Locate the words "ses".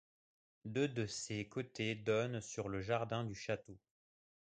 1.05-1.47